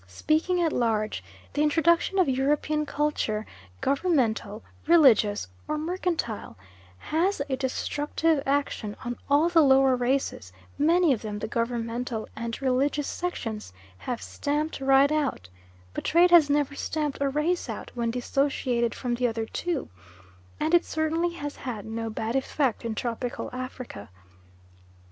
[0.07, 1.23] Speaking at large,
[1.53, 3.45] the introduction of European culture
[3.81, 6.57] governmental, religious, or mercantile
[6.97, 12.59] has a destructive action on all the lower races; many of them the governmental and
[12.63, 15.49] religious sections have stamped right out;
[15.93, 19.87] but trade has never stamped a race out when dissociated from the other two,
[20.59, 24.09] and it certainly has had no bad effect in tropical Africa.